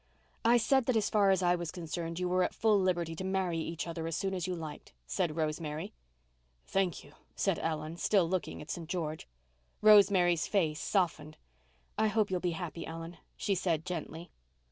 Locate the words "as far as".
0.95-1.43